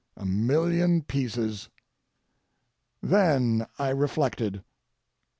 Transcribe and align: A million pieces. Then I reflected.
A 0.17 0.25
million 0.25 1.03
pieces. 1.03 1.69
Then 3.03 3.67
I 3.77 3.89
reflected. 3.89 4.63